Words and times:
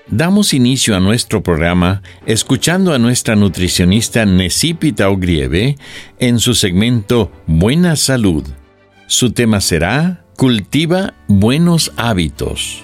Damos 0.07 0.53
inicio 0.53 0.95
a 0.95 0.99
nuestro 0.99 1.41
programa 1.41 2.03
escuchando 2.27 2.93
a 2.93 2.99
nuestra 2.99 3.35
nutricionista 3.35 4.23
Necipita 4.25 5.09
Ogrieve 5.09 5.77
en 6.19 6.39
su 6.39 6.53
segmento 6.53 7.31
Buena 7.47 7.95
Salud. 7.95 8.43
Su 9.07 9.31
tema 9.31 9.61
será 9.61 10.23
Cultiva 10.37 11.15
buenos 11.27 11.91
hábitos. 11.97 12.83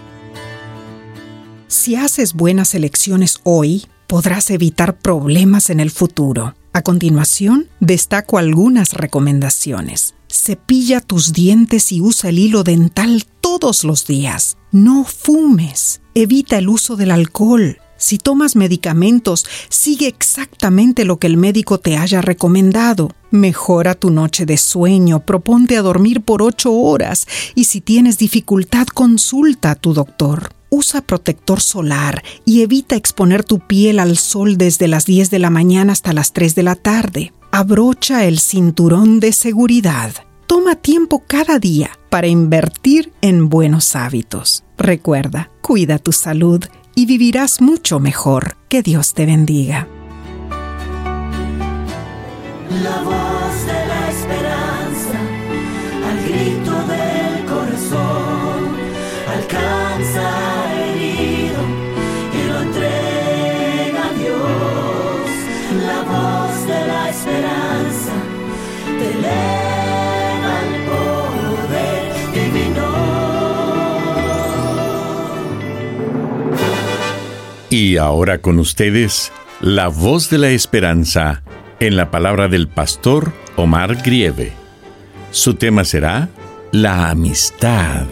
Si 1.68 1.96
haces 1.96 2.34
buenas 2.34 2.74
elecciones 2.74 3.40
hoy, 3.44 3.86
podrás 4.08 4.50
evitar 4.50 4.98
problemas 4.98 5.70
en 5.70 5.80
el 5.80 5.92
futuro. 5.92 6.56
A 6.74 6.82
continuación, 6.82 7.70
destaco 7.80 8.40
algunas 8.40 8.94
recomendaciones. 8.94 10.16
Cepilla 10.28 11.02
tus 11.02 11.34
dientes 11.34 11.92
y 11.92 12.02
usa 12.02 12.32
el 12.32 12.40
hilo 12.40 12.64
dental 12.64 13.26
todos 13.42 13.84
los 13.84 14.08
días. 14.08 14.58
No 14.72 15.04
fumes. 15.04 16.01
Evita 16.14 16.58
el 16.58 16.68
uso 16.68 16.98
del 16.98 17.12
alcohol. 17.12 17.78
Si 17.96 18.18
tomas 18.18 18.58
medicamentos, 18.58 19.46
sigue 19.70 20.08
exactamente 20.08 21.06
lo 21.06 21.20
que 21.20 21.28
el 21.28 21.38
médico 21.38 21.78
te 21.78 21.96
haya 21.96 22.22
recomendado. 22.22 23.12
Mejora 23.30 23.96
tu 23.96 24.10
noche 24.10 24.46
de 24.46 24.58
sueño, 24.58 25.22
proponte 25.22 25.78
a 25.78 25.82
dormir 25.82 26.22
por 26.22 26.42
ocho 26.42 26.74
horas 26.74 27.28
y 27.56 27.66
si 27.66 27.80
tienes 27.80 28.18
dificultad, 28.18 28.88
consulta 28.88 29.72
a 29.72 29.76
tu 29.76 29.94
doctor. 29.94 30.50
Usa 30.70 31.02
protector 31.02 31.62
solar 31.62 32.24
y 32.44 32.62
evita 32.62 32.96
exponer 32.98 33.46
tu 33.46 33.60
piel 33.60 34.00
al 34.00 34.18
sol 34.18 34.58
desde 34.58 34.90
las 34.90 35.06
10 35.06 35.30
de 35.30 35.40
la 35.40 35.50
mañana 35.50 35.94
hasta 35.94 36.12
las 36.12 36.34
3 36.34 36.56
de 36.56 36.64
la 36.64 36.76
tarde. 36.76 37.34
Abrocha 37.52 38.26
el 38.26 38.40
cinturón 38.40 39.22
de 39.22 39.32
seguridad. 39.32 40.14
Toma 40.48 40.76
tiempo 40.76 41.24
cada 41.26 41.60
día 41.60 41.92
para 42.10 42.28
invertir 42.28 43.14
en 43.22 43.48
buenos 43.48 43.96
hábitos. 43.96 44.66
Recuerda, 44.82 45.52
cuida 45.62 46.00
tu 46.00 46.12
salud 46.12 46.66
y 46.96 47.06
vivirás 47.06 47.62
mucho 47.62 48.00
mejor. 48.00 48.58
Que 48.68 48.82
Dios 48.82 49.14
te 49.14 49.28
bendiga. 49.28 49.88
La 52.82 53.04
voz 53.04 53.66
de 53.68 53.86
la 53.92 54.10
esperanza, 54.10 55.20
al 56.10 56.18
grito 56.28 56.74
del 56.88 57.46
corazón, 57.46 58.76
alcanza 59.38 60.11
Y 77.82 77.98
ahora 77.98 78.44
con 78.44 78.60
ustedes, 78.60 79.32
la 79.60 79.88
voz 79.88 80.30
de 80.30 80.38
la 80.38 80.52
esperanza 80.52 81.42
en 81.80 81.96
la 81.96 82.12
palabra 82.12 82.48
del 82.48 82.68
pastor 82.68 83.34
Omar 83.56 84.04
Grieve. 84.04 84.54
Su 85.32 85.56
tema 85.56 85.84
será 85.84 86.30
la 86.72 87.10
amistad. 87.10 88.06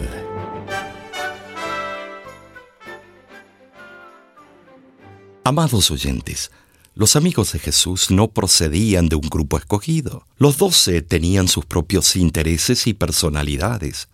Amados 5.44 5.92
oyentes, 5.92 6.50
los 6.96 7.14
amigos 7.14 7.52
de 7.52 7.60
Jesús 7.60 8.10
no 8.10 8.26
procedían 8.26 9.08
de 9.08 9.14
un 9.14 9.28
grupo 9.30 9.56
escogido. 9.56 10.26
Los 10.36 10.58
doce 10.58 11.00
tenían 11.00 11.46
sus 11.46 11.64
propios 11.64 12.16
intereses 12.16 12.88
y 12.88 12.92
personalidades. 12.92 14.08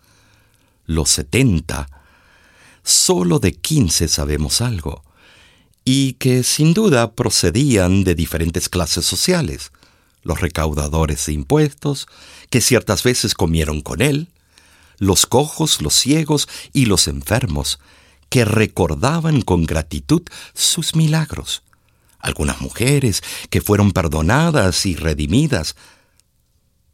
Los 0.85 1.09
setenta, 1.09 1.89
solo 2.83 3.39
de 3.39 3.53
quince 3.53 4.07
sabemos 4.07 4.61
algo, 4.61 5.06
y 5.89 6.15
que 6.15 6.43
sin 6.43 6.73
duda 6.73 7.13
procedían 7.13 8.03
de 8.03 8.13
diferentes 8.13 8.67
clases 8.67 9.05
sociales. 9.05 9.71
Los 10.21 10.41
recaudadores 10.41 11.27
de 11.27 11.31
impuestos, 11.31 12.07
que 12.49 12.59
ciertas 12.59 13.03
veces 13.03 13.33
comieron 13.33 13.79
con 13.79 14.01
él, 14.01 14.27
los 14.97 15.25
cojos, 15.25 15.81
los 15.81 15.93
ciegos 15.93 16.49
y 16.73 16.87
los 16.87 17.07
enfermos, 17.07 17.79
que 18.27 18.43
recordaban 18.43 19.39
con 19.39 19.63
gratitud 19.65 20.23
sus 20.53 20.93
milagros. 20.93 21.63
Algunas 22.19 22.59
mujeres 22.59 23.23
que 23.49 23.61
fueron 23.61 23.93
perdonadas 23.93 24.85
y 24.85 24.97
redimidas. 24.97 25.77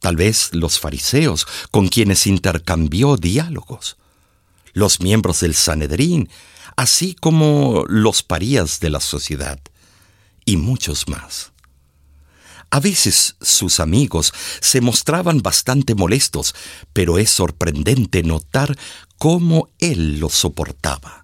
Tal 0.02 0.18
vez 0.18 0.54
los 0.54 0.80
fariseos 0.80 1.48
con 1.72 1.88
quienes 1.88 2.28
intercambió 2.28 3.18
diálogos. 3.18 3.98
Los 4.74 5.00
miembros 5.00 5.40
del 5.40 5.56
Sanedrín, 5.56 6.30
así 6.76 7.16
como 7.16 7.86
los 7.88 8.24
parías 8.24 8.80
de 8.80 8.90
la 8.90 9.00
sociedad. 9.00 9.60
Y 10.46 10.58
muchos 10.58 11.08
más. 11.08 11.54
A 12.70 12.80
veces 12.80 13.36
sus 13.40 13.80
amigos 13.80 14.34
se 14.60 14.82
mostraban 14.82 15.44
bastante 15.44 15.94
molestos, 15.94 16.56
pero 16.92 17.20
es 17.20 17.30
sorprendente 17.30 18.24
notar 18.24 18.76
cómo 19.20 19.70
él 19.78 20.20
los 20.20 20.34
soportaba. 20.34 21.24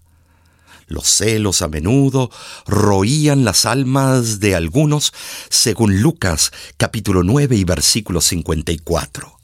Los 0.86 1.08
celos 1.08 1.62
a 1.62 1.68
menudo 1.68 2.30
roían 2.68 3.46
las 3.46 3.66
almas 3.66 4.40
de 4.40 4.56
algunos, 4.56 5.12
según 5.50 6.02
Lucas 6.02 6.52
capítulo 6.78 7.24
9 7.24 7.56
y 7.56 7.64
versículo 7.64 8.22
54. 8.22 9.38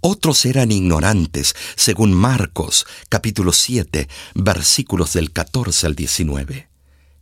Otros 0.00 0.44
eran 0.44 0.72
ignorantes, 0.72 1.54
según 1.76 2.12
Marcos 2.12 2.86
capítulo 3.08 3.52
7 3.52 4.08
versículos 4.34 5.12
del 5.12 5.32
14 5.32 5.86
al 5.86 5.94
19. 5.94 6.68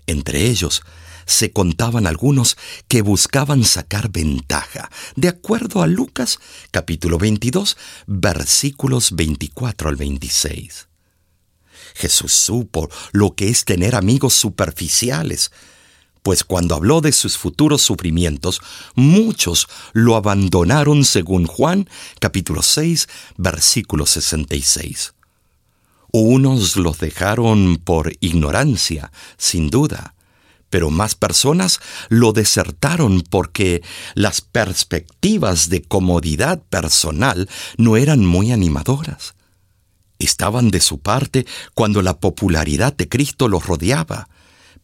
Entre 0.06 0.46
ellos 0.46 0.82
se 1.26 1.52
contaban 1.52 2.06
algunos 2.06 2.56
que 2.88 3.02
buscaban 3.02 3.64
sacar 3.64 4.10
ventaja, 4.10 4.90
de 5.16 5.28
acuerdo 5.28 5.82
a 5.82 5.86
Lucas 5.86 6.38
capítulo 6.70 7.18
22 7.18 7.76
versículos 8.06 9.12
24 9.12 9.88
al 9.88 9.96
26. 9.96 10.88
Jesús 11.94 12.32
supo 12.32 12.90
lo 13.12 13.34
que 13.34 13.48
es 13.48 13.64
tener 13.64 13.94
amigos 13.94 14.34
superficiales, 14.34 15.52
pues 16.24 16.42
cuando 16.42 16.74
habló 16.74 17.02
de 17.02 17.12
sus 17.12 17.36
futuros 17.36 17.82
sufrimientos, 17.82 18.62
muchos 18.94 19.68
lo 19.92 20.16
abandonaron 20.16 21.04
según 21.04 21.46
Juan 21.46 21.86
capítulo 22.18 22.62
6 22.62 23.08
versículo 23.36 24.06
66. 24.06 25.12
Unos 26.12 26.76
los 26.76 26.98
dejaron 26.98 27.76
por 27.76 28.14
ignorancia, 28.20 29.12
sin 29.36 29.68
duda, 29.68 30.14
pero 30.70 30.90
más 30.90 31.14
personas 31.14 31.80
lo 32.08 32.32
desertaron 32.32 33.20
porque 33.20 33.82
las 34.14 34.40
perspectivas 34.40 35.68
de 35.68 35.82
comodidad 35.82 36.62
personal 36.62 37.50
no 37.76 37.98
eran 37.98 38.24
muy 38.24 38.50
animadoras. 38.50 39.34
Estaban 40.18 40.70
de 40.70 40.80
su 40.80 41.00
parte 41.00 41.44
cuando 41.74 42.00
la 42.00 42.18
popularidad 42.18 42.94
de 42.94 43.10
Cristo 43.10 43.46
los 43.46 43.66
rodeaba, 43.66 44.28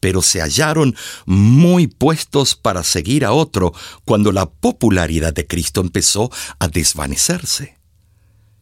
pero 0.01 0.23
se 0.23 0.41
hallaron 0.41 0.97
muy 1.27 1.87
puestos 1.87 2.55
para 2.57 2.83
seguir 2.83 3.25
a 3.25 3.33
otro 3.33 3.73
cuando 4.05 4.33
la 4.33 4.51
popularidad 4.51 5.33
de 5.33 5.47
Cristo 5.47 5.81
empezó 5.81 6.31
a 6.59 6.69
desvanecerse. 6.69 7.81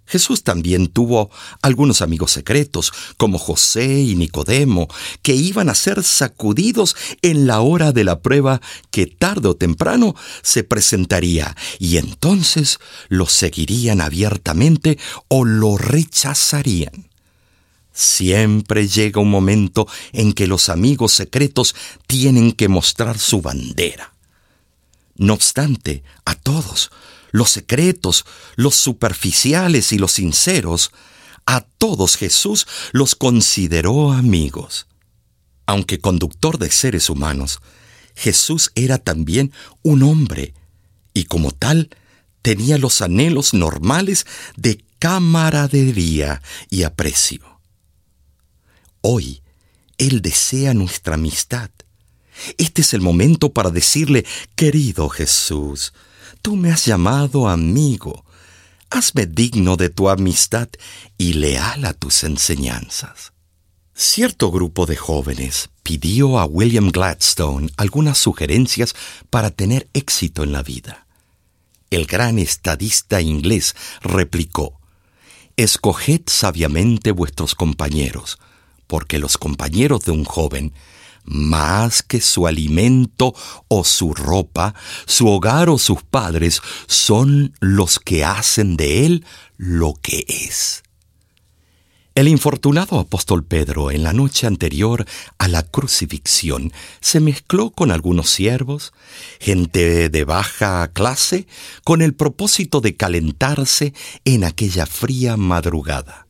Jesús 0.09 0.43
también 0.43 0.89
tuvo 0.89 1.31
algunos 1.61 2.01
amigos 2.01 2.33
secretos, 2.33 2.93
como 3.19 3.39
José 3.39 4.01
y 4.01 4.17
Nicodemo, 4.17 4.89
que 5.23 5.35
iban 5.35 5.69
a 5.69 5.75
ser 5.75 6.03
sacudidos 6.03 6.97
en 7.21 7.47
la 7.47 7.61
hora 7.61 7.93
de 7.93 8.05
la 8.05 8.21
prueba 8.21 8.63
que 8.91 9.07
tarde 9.07 9.49
o 9.49 9.57
temprano 9.57 10.15
se 10.43 10.65
presentaría, 10.65 11.55
y 11.79 11.99
entonces 11.99 12.79
lo 13.09 13.27
seguirían 13.27 14.01
abiertamente 14.01 14.99
o 15.29 15.45
lo 15.45 15.77
rechazarían. 15.77 17.08
Siempre 17.99 18.87
llega 18.87 19.21
un 19.21 19.29
momento 19.29 19.89
en 20.13 20.33
que 20.33 20.47
los 20.47 20.69
amigos 20.69 21.13
secretos 21.13 21.75
tienen 22.07 22.53
que 22.53 22.69
mostrar 22.69 23.19
su 23.19 23.43
bandera. 23.43 24.15
No 25.17 25.35
obstante, 25.35 26.05
a 26.25 26.37
todos, 26.37 26.93
los 27.33 27.51
secretos, 27.51 28.25
los 28.55 28.77
superficiales 28.77 29.93
y 29.93 29.99
los 29.99 30.13
sinceros, 30.13 30.93
a 31.45 31.63
todos 31.63 32.15
Jesús 32.15 32.69
los 32.93 33.17
consideró 33.17 34.13
amigos. 34.13 34.87
Aunque 35.67 35.99
conductor 35.99 36.57
de 36.59 36.71
seres 36.71 37.11
humanos, 37.11 37.59
Jesús 38.15 38.71
era 38.77 38.99
también 38.99 39.53
un 39.83 40.05
hombre 40.05 40.55
y 41.15 41.25
como 41.25 41.51
tal 41.51 41.91
tenía 42.43 42.79
los 42.79 43.03
anhelos 43.03 43.55
normales 43.55 44.25
de 44.57 44.85
camaradería 45.01 46.43
y 46.71 46.85
aprecio. 46.85 47.48
Hoy, 49.01 49.43
Él 49.97 50.23
desea 50.23 50.75
nuestra 50.75 51.15
amistad. 51.15 51.71
Este 52.57 52.83
es 52.83 52.95
el 52.95 53.01
momento 53.01 53.53
para 53.53 53.71
decirle, 53.71 54.25
querido 54.55 55.09
Jesús, 55.09 55.93
Tú 56.43 56.57
me 56.57 56.71
has 56.71 56.85
llamado 56.85 57.49
amigo. 57.49 58.25
Hazme 58.91 59.27
digno 59.27 59.77
de 59.77 59.91
tu 59.91 60.09
amistad 60.09 60.69
y 61.19 61.35
leal 61.35 61.85
a 61.85 61.93
tus 61.93 62.25
enseñanzas. 62.25 63.33
Cierto 63.95 64.51
grupo 64.51 64.87
de 64.87 64.97
jóvenes 64.97 65.71
pidió 65.83 66.39
a 66.39 66.45
William 66.45 66.91
Gladstone 66.91 67.71
algunas 67.77 68.19
sugerencias 68.19 68.95
para 69.29 69.51
tener 69.51 69.89
éxito 69.93 70.45
en 70.45 70.53
la 70.53 70.63
vida. 70.63 71.07
El 71.91 72.07
gran 72.07 72.39
estadista 72.39 73.21
inglés 73.21 73.75
replicó, 74.01 74.79
Escoged 75.57 76.23
sabiamente 76.27 77.11
vuestros 77.11 77.57
compañeros, 77.57 78.39
porque 78.89 79.21
los 79.21 79.39
compañeros 79.39 80.05
de 80.05 80.11
un 80.11 80.25
joven 80.25 80.73
más 81.25 82.03
que 82.03 82.21
su 82.21 82.47
alimento 82.47 83.35
o 83.69 83.85
su 83.85 84.15
ropa, 84.15 84.75
su 85.07 85.29
hogar 85.29 85.69
o 85.69 85.79
sus 85.79 86.03
padres 86.03 86.61
son 86.87 87.55
los 87.61 88.01
que 88.01 88.25
hacen 88.25 88.77
de 88.77 89.07
él 89.07 89.25
lo 89.57 89.95
que 90.03 90.25
es. 90.27 90.83
El 92.15 92.27
infortunado 92.27 92.99
apóstol 92.99 93.45
Pedro 93.45 93.93
en 93.93 94.03
la 94.03 94.13
noche 94.13 94.49
anterior 94.49 95.07
a 95.39 95.47
la 95.47 95.63
crucifixión 95.63 96.73
se 97.01 97.21
mezcló 97.21 97.71
con 97.71 97.93
algunos 97.93 98.29
siervos, 98.29 98.93
gente 99.39 100.09
de 100.09 100.25
baja 100.25 100.89
clase, 100.93 101.47
con 101.85 102.03
el 102.03 102.15
propósito 102.15 102.81
de 102.81 102.97
calentarse 102.97 103.95
en 104.25 104.43
aquella 104.43 104.87
fría 104.87 105.37
madrugada. 105.37 106.28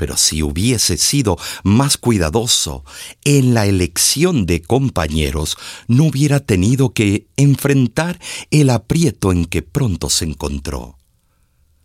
Pero 0.00 0.16
si 0.16 0.42
hubiese 0.42 0.96
sido 0.96 1.36
más 1.62 1.98
cuidadoso 1.98 2.86
en 3.22 3.52
la 3.52 3.66
elección 3.66 4.46
de 4.46 4.62
compañeros, 4.62 5.58
no 5.88 6.04
hubiera 6.04 6.40
tenido 6.40 6.94
que 6.94 7.26
enfrentar 7.36 8.18
el 8.50 8.70
aprieto 8.70 9.30
en 9.30 9.44
que 9.44 9.60
pronto 9.60 10.08
se 10.08 10.24
encontró. 10.24 10.96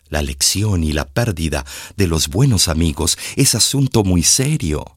La 0.07 0.21
lección 0.21 0.85
y 0.85 0.93
la 0.93 1.09
pérdida 1.09 1.65
de 1.97 2.07
los 2.07 2.29
buenos 2.29 2.69
amigos 2.69 3.17
es 3.35 3.53
asunto 3.53 4.05
muy 4.05 4.23
serio. 4.23 4.94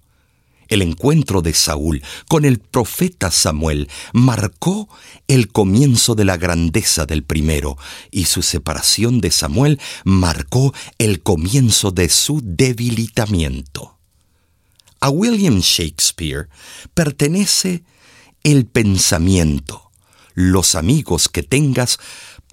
El 0.69 0.83
encuentro 0.83 1.41
de 1.41 1.55
Saúl 1.55 2.03
con 2.29 2.45
el 2.45 2.59
profeta 2.59 3.31
Samuel 3.31 3.89
marcó 4.13 4.89
el 5.27 5.49
comienzo 5.49 6.15
de 6.15 6.27
la 6.27 6.37
grandeza 6.37 7.07
del 7.07 7.25
primero 7.25 7.79
y 8.11 8.27
su 8.27 8.43
separación 8.43 9.21
de 9.21 9.31
Samuel 9.31 9.81
marcó 10.05 10.75
el 10.99 11.23
comienzo 11.23 11.91
de 11.91 12.11
su 12.11 12.41
debilitamiento. 12.45 13.99
A 15.01 15.11
William 15.11 15.61
Shakespeare 15.61 16.49
pertenece 16.93 17.85
el 18.43 18.67
pensamiento. 18.67 19.91
Los 20.35 20.75
amigos 20.75 21.29
que 21.29 21.43
tengas, 21.43 21.99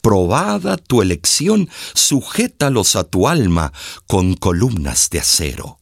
probada 0.01 0.77
tu 0.77 1.01
elección, 1.01 1.69
sujétalos 1.93 2.95
a 2.95 3.03
tu 3.03 3.27
alma 3.27 3.73
con 4.07 4.35
columnas 4.35 5.09
de 5.09 5.19
acero. 5.19 5.79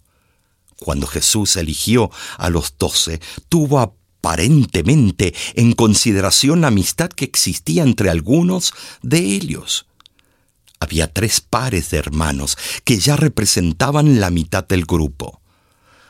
Cuando 0.83 1.07
Jesús 1.07 1.55
eligió 1.55 2.11
a 2.37 2.49
los 2.49 2.75
doce, 2.77 3.21
tuvo 3.47 3.79
aparentemente 3.79 5.33
en 5.53 5.71
consideración 5.71 6.59
la 6.59 6.67
amistad 6.67 7.07
que 7.07 7.23
existía 7.23 7.83
entre 7.83 8.09
algunos 8.09 8.73
de 9.01 9.19
ellos. 9.19 9.85
Había 10.81 11.07
tres 11.07 11.39
pares 11.39 11.89
de 11.89 11.99
hermanos 11.99 12.57
que 12.83 12.99
ya 12.99 13.15
representaban 13.15 14.19
la 14.19 14.29
mitad 14.29 14.67
del 14.67 14.83
grupo. 14.83 15.39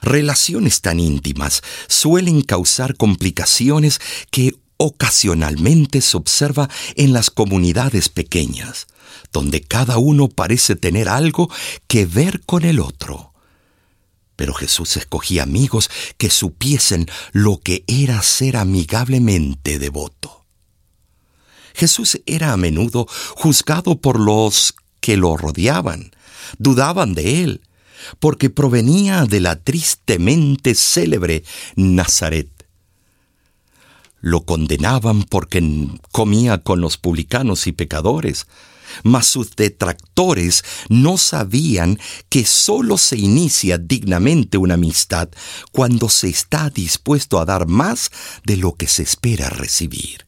Relaciones 0.02 0.82
tan 0.82 1.00
íntimas 1.00 1.62
suelen 1.88 2.42
causar 2.42 2.98
complicaciones 2.98 4.02
que 4.32 4.56
ocasionalmente 4.78 6.02
se 6.02 6.18
observa 6.18 6.68
en 6.96 7.14
las 7.14 7.30
comunidades 7.30 8.10
pequeñas, 8.10 8.88
donde 9.32 9.62
cada 9.62 10.00
uno 10.00 10.30
parece 10.30 10.76
tener 10.76 11.10
algo 11.10 11.48
que 11.86 12.08
ver 12.08 12.42
con 12.48 12.66
el 12.66 12.80
otro. 12.80 13.33
Pero 14.36 14.54
Jesús 14.54 14.98
escogía 14.98 15.44
amigos 15.44 15.90
que 16.18 16.30
supiesen 16.30 17.08
lo 17.32 17.60
que 17.60 17.84
era 17.88 18.22
ser 18.22 18.58
amigablemente 18.58 19.80
devoto. 19.80 20.46
Jesús 21.74 22.22
era 22.26 22.54
a 22.54 22.58
menudo 22.58 23.08
juzgado 23.36 24.00
por 24.00 24.20
los 24.20 24.76
que 25.00 25.18
lo 25.18 25.38
rodeaban, 25.38 26.12
dudaban 26.58 27.14
de 27.14 27.44
él, 27.44 27.62
porque 28.20 28.50
provenía 28.50 29.26
de 29.26 29.40
la 29.40 29.56
tristemente 29.56 30.76
célebre 30.76 31.44
Nazaret. 31.76 32.50
Lo 34.20 34.46
condenaban 34.46 35.24
porque 35.24 35.90
comía 36.12 36.60
con 36.60 36.80
los 36.80 36.98
publicanos 36.98 37.68
y 37.68 37.72
pecadores, 37.72 38.48
mas 39.04 39.28
sus 39.28 39.56
detractores 39.56 40.64
no 40.90 41.18
sabían 41.18 42.00
que 42.30 42.46
sólo 42.46 42.98
se 42.98 43.18
inicia 43.18 43.78
dignamente 43.78 44.58
una 44.58 44.76
amistad 44.76 45.30
cuando 45.72 46.10
se 46.10 46.30
está 46.30 46.70
dispuesto 46.70 47.40
a 47.40 47.46
dar 47.46 47.68
más 47.68 48.12
de 48.46 48.58
lo 48.58 48.74
que 48.74 48.88
se 48.88 49.04
espera 49.04 49.50
recibir. 49.50 50.28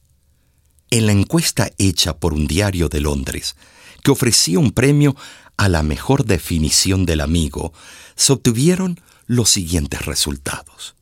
En 0.90 1.06
la 1.06 1.12
encuesta 1.12 1.72
hecha 1.78 2.18
por 2.18 2.34
un 2.34 2.48
diario 2.48 2.90
de 2.90 3.02
Londres, 3.02 3.56
que 4.04 4.12
ofrecía 4.12 4.60
un 4.60 4.72
premio 4.72 5.16
a 5.58 5.68
la 5.70 5.84
mejor 5.84 6.26
definición 6.26 7.06
del 7.06 7.22
amigo, 7.22 7.74
se 8.16 8.34
obtuvieron 8.34 9.00
los 9.28 9.50
siguientes 9.50 10.06
resultados. 10.06 10.96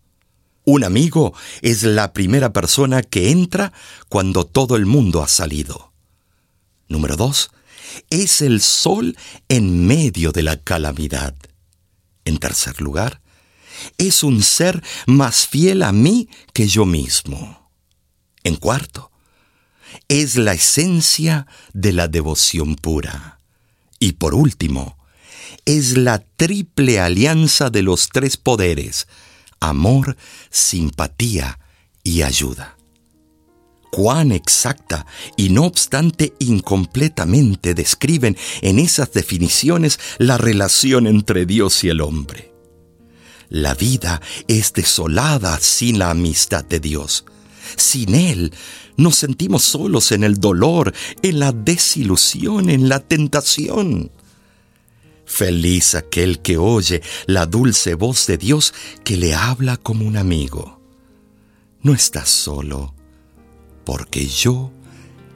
Un 0.65 0.83
amigo 0.83 1.33
es 1.61 1.83
la 1.83 2.13
primera 2.13 2.53
persona 2.53 3.03
que 3.03 3.31
entra 3.31 3.73
cuando 4.07 4.45
todo 4.45 4.77
el 4.77 4.85
mundo 4.85 5.21
ha 5.21 5.27
salido. 5.27 5.92
Número 6.93 7.15
dos, 7.15 7.49
es 8.11 8.43
el 8.43 8.61
sol 8.61 9.17
en 9.49 9.87
medio 9.87 10.31
de 10.31 10.43
la 10.43 10.57
calamidad. 10.57 11.33
En 12.23 12.37
tercer 12.37 12.81
lugar, 12.81 13.19
es 13.97 14.21
un 14.21 14.43
ser 14.43 14.83
más 15.07 15.47
fiel 15.47 15.81
a 15.81 15.91
mí 15.91 16.29
que 16.53 16.67
yo 16.67 16.85
mismo. 16.85 17.67
En 18.43 18.57
cuarto, 18.57 19.09
es 20.07 20.35
la 20.35 20.53
esencia 20.53 21.47
de 21.73 21.93
la 21.93 22.07
devoción 22.07 22.75
pura. 22.75 23.39
Y 23.97 24.11
por 24.11 24.35
último, 24.35 24.95
es 25.65 25.97
la 25.97 26.19
triple 26.19 26.99
alianza 26.99 27.71
de 27.71 27.81
los 27.81 28.09
tres 28.09 28.37
poderes, 28.37 29.07
amor, 29.59 30.15
simpatía 30.51 31.57
y 32.03 32.21
ayuda 32.21 32.77
cuán 33.93 34.31
exacta 34.31 35.05
y 35.37 35.49
no 35.49 35.65
obstante 35.65 36.33
incompletamente 36.39 37.75
describen 37.75 38.35
en 38.61 38.79
esas 38.79 39.13
definiciones 39.13 39.99
la 40.17 40.39
relación 40.39 41.05
entre 41.05 41.45
Dios 41.45 41.83
y 41.83 41.89
el 41.89 42.01
hombre. 42.01 42.51
La 43.49 43.75
vida 43.75 44.19
es 44.47 44.73
desolada 44.73 45.59
sin 45.59 45.99
la 45.99 46.09
amistad 46.09 46.65
de 46.65 46.79
Dios. 46.79 47.23
Sin 47.77 48.15
Él 48.15 48.51
nos 48.97 49.15
sentimos 49.15 49.61
solos 49.61 50.11
en 50.11 50.23
el 50.23 50.39
dolor, 50.39 50.91
en 51.21 51.37
la 51.37 51.51
desilusión, 51.51 52.71
en 52.71 52.89
la 52.89 52.99
tentación. 52.99 54.11
Feliz 55.23 55.93
aquel 55.93 56.39
que 56.39 56.57
oye 56.57 57.03
la 57.27 57.45
dulce 57.45 57.93
voz 57.93 58.25
de 58.25 58.39
Dios 58.39 58.73
que 59.03 59.17
le 59.17 59.35
habla 59.35 59.77
como 59.77 60.07
un 60.07 60.17
amigo. 60.17 60.81
no 61.83 61.93
estás 61.93 62.29
solo, 62.29 62.92
porque 63.85 64.25
yo 64.25 64.71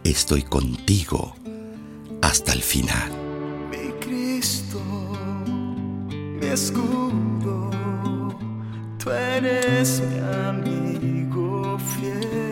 estoy 0.04 0.44
contigo 0.44 1.36
hasta 2.22 2.54
el 2.54 2.62
final. 2.62 3.12
Mi 3.70 3.92
Cristo, 4.00 4.82
mi 6.16 6.46
escudo, 6.48 7.70
tú 8.98 9.12
eres 9.12 10.02
mi 10.02 10.20
amigo 10.48 11.78
fiel, 11.80 12.47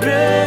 siempre 0.00 0.37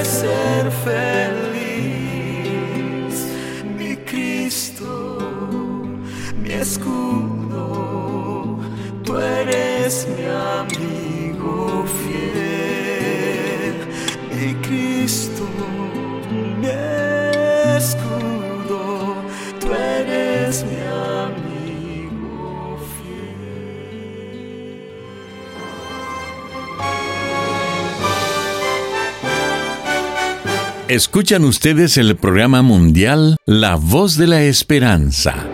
Escuchan 30.91 31.45
ustedes 31.45 31.95
el 31.97 32.17
programa 32.17 32.61
mundial 32.63 33.37
La 33.45 33.75
Voz 33.75 34.17
de 34.17 34.27
la 34.27 34.43
Esperanza. 34.43 35.47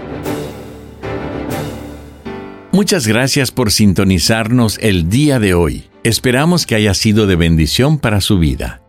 Muchas 2.71 3.05
gracias 3.05 3.51
por 3.51 3.71
sintonizarnos 3.71 4.79
el 4.81 5.09
día 5.09 5.37
de 5.37 5.53
hoy. 5.53 5.91
Esperamos 6.03 6.65
que 6.65 6.73
haya 6.73 6.95
sido 6.95 7.27
de 7.27 7.35
bendición 7.35 7.99
para 7.99 8.19
su 8.19 8.39
vida. 8.39 8.81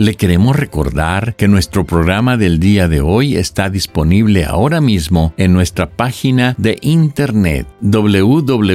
Le 0.00 0.14
queremos 0.14 0.54
recordar 0.54 1.34
que 1.34 1.48
nuestro 1.48 1.84
programa 1.84 2.36
del 2.36 2.60
día 2.60 2.86
de 2.86 3.00
hoy 3.00 3.34
está 3.34 3.68
disponible 3.68 4.44
ahora 4.44 4.80
mismo 4.80 5.34
en 5.36 5.52
nuestra 5.52 5.90
página 5.90 6.54
de 6.56 6.78
internet 6.82 7.66
www.lavoz.org, 7.80 8.68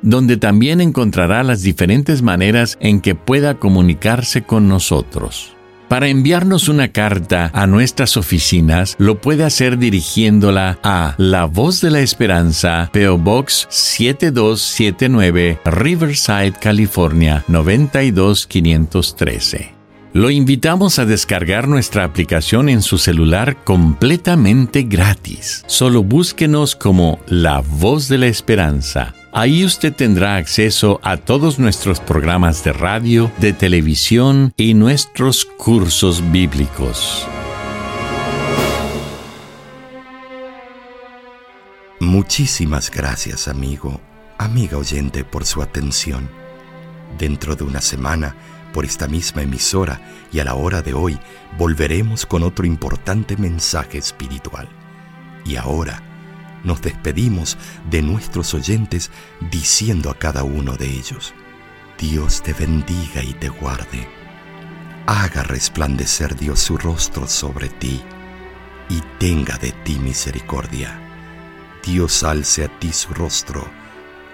donde 0.00 0.36
también 0.38 0.80
encontrará 0.80 1.42
las 1.42 1.60
diferentes 1.60 2.22
maneras 2.22 2.78
en 2.80 3.02
que 3.02 3.14
pueda 3.14 3.58
comunicarse 3.58 4.40
con 4.40 4.66
nosotros. 4.66 5.54
Para 5.90 6.06
enviarnos 6.06 6.68
una 6.68 6.92
carta 6.92 7.50
a 7.52 7.66
nuestras 7.66 8.16
oficinas, 8.16 8.94
lo 9.00 9.20
puede 9.20 9.42
hacer 9.42 9.76
dirigiéndola 9.76 10.78
a 10.84 11.16
La 11.18 11.46
Voz 11.46 11.80
de 11.80 11.90
la 11.90 11.98
Esperanza, 11.98 12.88
PO 12.92 13.18
Box 13.18 13.66
7279, 13.70 15.58
Riverside, 15.64 16.52
California 16.52 17.44
92513. 17.48 19.74
Lo 20.12 20.30
invitamos 20.30 21.00
a 21.00 21.06
descargar 21.06 21.66
nuestra 21.66 22.04
aplicación 22.04 22.68
en 22.68 22.82
su 22.82 22.96
celular 22.96 23.64
completamente 23.64 24.84
gratis. 24.84 25.64
Solo 25.66 26.04
búsquenos 26.04 26.76
como 26.76 27.18
La 27.26 27.64
Voz 27.66 28.06
de 28.06 28.18
la 28.18 28.28
Esperanza. 28.28 29.16
Ahí 29.32 29.64
usted 29.64 29.94
tendrá 29.94 30.36
acceso 30.36 30.98
a 31.04 31.16
todos 31.16 31.60
nuestros 31.60 32.00
programas 32.00 32.64
de 32.64 32.72
radio, 32.72 33.30
de 33.38 33.52
televisión 33.52 34.52
y 34.56 34.74
nuestros 34.74 35.44
cursos 35.44 36.32
bíblicos. 36.32 37.28
Muchísimas 42.00 42.90
gracias, 42.90 43.46
amigo, 43.46 44.00
amiga 44.36 44.78
oyente, 44.78 45.22
por 45.22 45.44
su 45.44 45.62
atención. 45.62 46.28
Dentro 47.16 47.54
de 47.54 47.62
una 47.62 47.80
semana, 47.80 48.34
por 48.72 48.84
esta 48.84 49.06
misma 49.06 49.42
emisora 49.42 50.00
y 50.32 50.40
a 50.40 50.44
la 50.44 50.54
hora 50.54 50.82
de 50.82 50.92
hoy, 50.92 51.16
volveremos 51.56 52.26
con 52.26 52.42
otro 52.42 52.66
importante 52.66 53.36
mensaje 53.36 53.98
espiritual. 53.98 54.68
Y 55.44 55.54
ahora, 55.54 56.02
nos 56.64 56.82
despedimos 56.82 57.56
de 57.90 58.02
nuestros 58.02 58.54
oyentes 58.54 59.10
diciendo 59.50 60.10
a 60.10 60.14
cada 60.14 60.44
uno 60.44 60.76
de 60.76 60.86
ellos, 60.86 61.34
Dios 61.98 62.42
te 62.42 62.52
bendiga 62.52 63.22
y 63.22 63.34
te 63.34 63.48
guarde. 63.48 64.08
Haga 65.06 65.42
resplandecer 65.42 66.36
Dios 66.36 66.60
su 66.60 66.78
rostro 66.78 67.26
sobre 67.26 67.68
ti 67.68 68.00
y 68.88 69.00
tenga 69.18 69.56
de 69.58 69.72
ti 69.72 69.98
misericordia. 69.98 70.98
Dios 71.84 72.22
alce 72.22 72.64
a 72.64 72.78
ti 72.78 72.92
su 72.92 73.12
rostro 73.14 73.66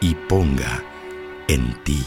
y 0.01 0.15
ponga 0.15 0.83
en 1.49 1.75
ti 1.85 2.07